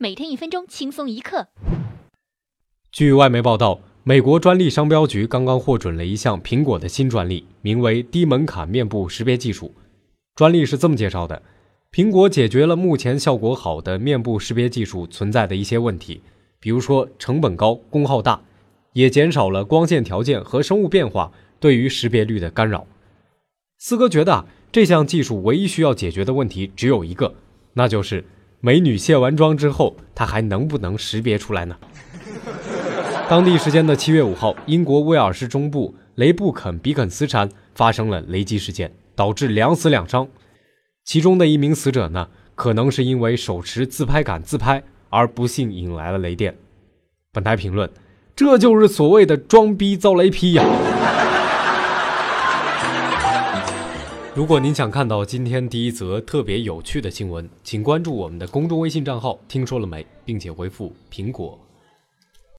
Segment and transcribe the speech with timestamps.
[0.00, 1.48] 每天一分钟，轻松一刻。
[2.92, 9.74] 据外媒报道，美国专利商标局刚刚获准了一项苹果的新专利，名为低门槛面部识别技术。
[10.36, 11.42] 专利是这么介绍的：
[11.90, 16.22] 苹果解决了目前效果好的面部识别技术存在的一些问题，
[16.60, 18.40] 比如说成本高、功耗大，
[18.92, 22.86] 也减少了光线条件和生物变化对于识别率的干扰。
[23.78, 27.34] 四哥觉得这项技术唯一需要解决的问题只有一个，
[27.72, 28.24] 那就是
[28.60, 31.76] 美女卸完妆之后，她还能不能识别出来呢？
[33.28, 38.92] 当地时间的七月五号，英国威尔士中部雷布肯比肯斯山发生了雷击事件。
[39.18, 40.28] 导致两死两伤，
[41.02, 46.56] 其中的一名死者呢，可能是因为手持自拍杆自拍而不幸引来了雷电。
[47.32, 47.90] 本台评论：
[48.36, 50.64] 这就是所谓的装逼遭雷劈呀！
[54.38, 61.58] 如果您想看到今天第一则特别有趣的新闻，请关注我们的公众微信账号“听说了没”，并且回复“苹果”